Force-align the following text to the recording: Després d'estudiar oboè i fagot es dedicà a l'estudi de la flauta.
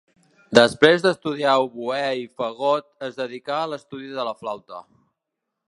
Després 0.59 1.03
d'estudiar 1.03 1.51
oboè 1.65 2.01
i 2.23 2.25
fagot 2.41 2.89
es 3.09 3.21
dedicà 3.21 3.59
a 3.63 3.69
l'estudi 3.75 4.13
de 4.17 4.29
la 4.31 4.35
flauta. 4.41 4.83